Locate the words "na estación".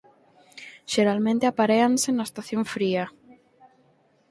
2.13-2.61